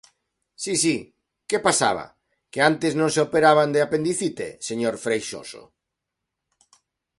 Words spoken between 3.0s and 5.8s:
se operaban de apendicite, señor Freixoso?